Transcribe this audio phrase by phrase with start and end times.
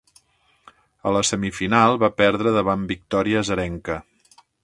[1.09, 3.99] A la semifinal, va perdre davant Victoria Azarenka.